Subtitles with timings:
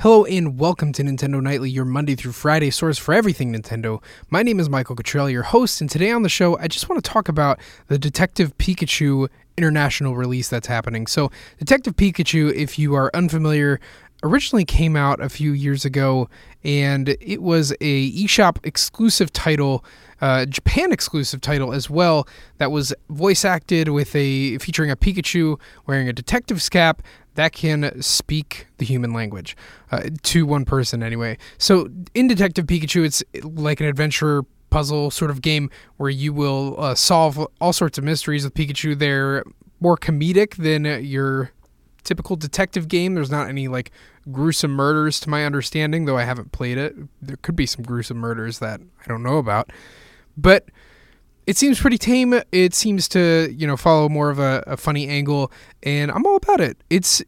[0.00, 4.02] Hello and welcome to Nintendo Nightly, your Monday through Friday source for everything Nintendo.
[4.30, 7.04] My name is Michael Cottrell, your host, and today on the show, I just want
[7.04, 9.28] to talk about the Detective Pikachu
[9.58, 11.06] international release that's happening.
[11.06, 13.78] So, Detective Pikachu, if you are unfamiliar,
[14.22, 16.28] originally came out a few years ago,
[16.64, 19.84] and it was a eShop exclusive title,
[20.20, 22.26] uh, Japan exclusive title as well,
[22.58, 27.02] that was voice acted with a featuring a Pikachu wearing a detective's cap
[27.34, 29.56] that can speak the human language
[29.92, 31.38] uh, to one person anyway.
[31.58, 36.76] So in Detective Pikachu, it's like an adventure puzzle sort of game where you will
[36.78, 38.98] uh, solve all sorts of mysteries with Pikachu.
[38.98, 39.44] They're
[39.80, 41.50] more comedic than your
[42.04, 43.14] typical detective game.
[43.14, 43.90] There's not any like
[44.30, 46.94] gruesome murders to my understanding, though I haven't played it.
[47.20, 49.70] There could be some gruesome murders that I don't know about.
[50.36, 50.66] But
[51.46, 52.40] it seems pretty tame.
[52.52, 55.50] It seems to, you know, follow more of a, a funny angle,
[55.82, 56.76] and I'm all about it.
[56.90, 57.22] It's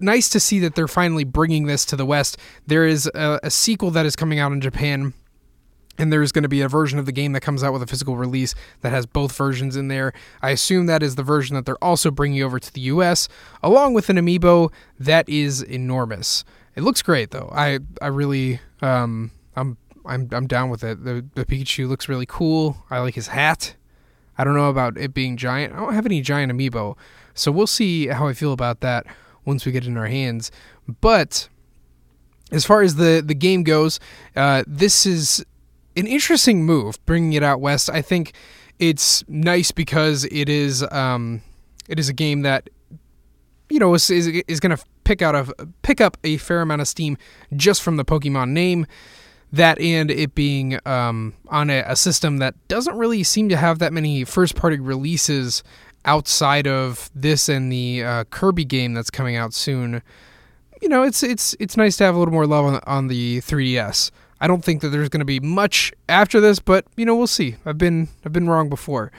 [0.00, 2.38] nice to see that they're finally bringing this to the West.
[2.66, 5.12] There is a, a sequel that is coming out in Japan
[5.98, 7.86] and there's going to be a version of the game that comes out with a
[7.86, 10.12] physical release that has both versions in there.
[10.40, 13.28] I assume that is the version that they're also bringing over to the US,
[13.62, 16.44] along with an amiibo that is enormous.
[16.76, 17.50] It looks great though.
[17.52, 21.04] I I really um, I'm I'm I'm down with it.
[21.04, 22.84] The the Pikachu looks really cool.
[22.90, 23.74] I like his hat.
[24.38, 25.74] I don't know about it being giant.
[25.74, 26.96] I don't have any giant amiibo,
[27.34, 29.06] so we'll see how I feel about that
[29.44, 30.50] once we get it in our hands.
[31.00, 31.48] But
[32.50, 34.00] as far as the the game goes,
[34.36, 35.44] uh, this is
[35.96, 37.90] an interesting move bringing it out west.
[37.90, 38.32] I think
[38.78, 41.42] it's nice because it is um,
[41.88, 42.70] it is a game that
[43.68, 46.80] you know is is, is going to pick out a pick up a fair amount
[46.80, 47.16] of steam
[47.56, 48.86] just from the Pokemon name
[49.52, 53.80] that and it being um, on a, a, system that doesn't really seem to have
[53.80, 55.64] that many first party releases
[56.04, 60.02] outside of this and the uh, Kirby game that's coming out soon.
[60.80, 63.38] You know, it's it's it's nice to have a little more love on, on the
[63.40, 64.10] 3DS.
[64.40, 67.26] I don't think that there's going to be much after this, but you know, we'll
[67.26, 67.56] see.
[67.64, 69.12] I've been I've been wrong before.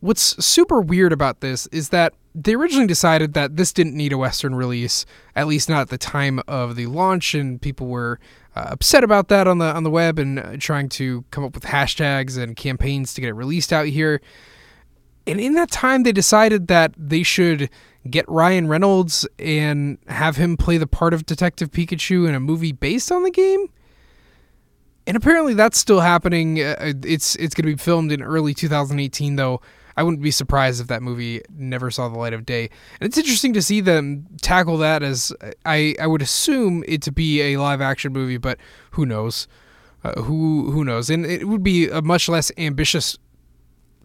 [0.00, 4.18] What's super weird about this is that they originally decided that this didn't need a
[4.18, 5.04] Western release,
[5.36, 8.18] at least not at the time of the launch, and people were
[8.56, 11.54] uh, upset about that on the on the web and uh, trying to come up
[11.54, 14.20] with hashtags and campaigns to get it released out here.
[15.26, 17.70] And in that time, they decided that they should
[18.10, 22.72] get Ryan Reynolds and have him play the part of Detective Pikachu in a movie
[22.72, 23.68] based on the game.
[25.06, 26.60] And apparently, that's still happening.
[26.60, 29.60] Uh, it's it's going to be filmed in early 2018, though.
[29.96, 32.70] I wouldn't be surprised if that movie never saw the light of day.
[33.00, 35.32] And it's interesting to see them tackle that as
[35.66, 38.58] I, I would assume it to be a live action movie, but
[38.92, 39.46] who knows?
[40.04, 41.10] Uh, who who knows?
[41.10, 43.18] And it would be a much less ambitious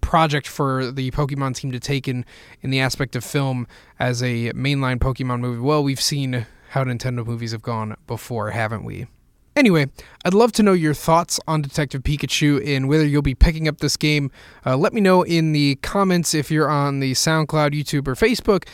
[0.00, 2.24] project for the Pokemon team to take in
[2.60, 3.66] in the aspect of film
[3.98, 5.60] as a mainline Pokemon movie.
[5.60, 9.06] Well, we've seen how Nintendo movies have gone before, haven't we?
[9.54, 9.86] Anyway,
[10.24, 13.78] I'd love to know your thoughts on Detective Pikachu and whether you'll be picking up
[13.78, 14.30] this game.
[14.64, 18.66] Uh, let me know in the comments if you're on the SoundCloud, YouTube, or Facebook.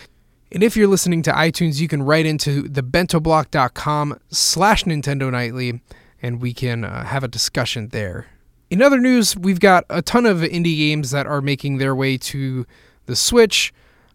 [0.53, 5.83] And if you're listening to iTunes, you can write into thebentoblock.com slash Nintendo Nightly,
[6.23, 8.27] and we can uh, have a discussion there.
[8.71, 12.17] In other news, we've got a ton of indie games that are making their way
[12.19, 12.67] to
[13.07, 13.73] the Switch,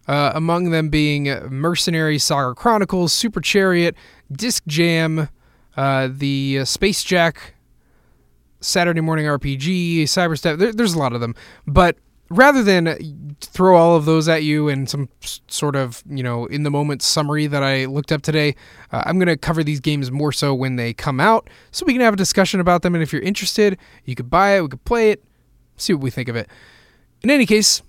[0.08, 3.94] uh, among them being Mercenary Saga Chronicles, Super Chariot,
[4.32, 5.28] Disc Jam,
[5.76, 7.54] uh, the uh, Space Jack,
[8.60, 10.58] Saturday Morning RPG, Cyberstep.
[10.58, 11.34] There, there's a lot of them,
[11.66, 11.96] but
[12.30, 15.08] rather than throw all of those at you in some
[15.48, 18.54] sort of you know in the moment summary that I looked up today,
[18.92, 21.92] uh, I'm going to cover these games more so when they come out, so we
[21.92, 22.94] can have a discussion about them.
[22.94, 25.22] And if you're interested, you could buy it, we could play it,
[25.76, 26.48] see what we think of it.
[27.22, 27.82] In any case,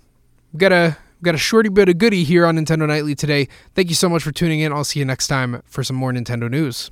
[0.52, 3.48] we've got a we've got a shorty bit of goody here on Nintendo Nightly today.
[3.74, 4.72] Thank you so much for tuning in.
[4.72, 6.90] I'll see you next time for some more Nintendo news.